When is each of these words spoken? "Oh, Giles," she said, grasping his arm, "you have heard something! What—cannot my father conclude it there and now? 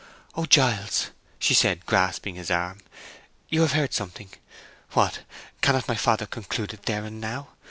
"Oh, 0.33 0.45
Giles," 0.45 1.11
she 1.37 1.53
said, 1.53 1.85
grasping 1.85 2.33
his 2.33 2.49
arm, 2.49 2.79
"you 3.49 3.61
have 3.61 3.73
heard 3.73 3.93
something! 3.93 4.31
What—cannot 4.93 5.87
my 5.87 5.93
father 5.93 6.25
conclude 6.25 6.73
it 6.73 6.87
there 6.87 7.05
and 7.05 7.21
now? 7.21 7.49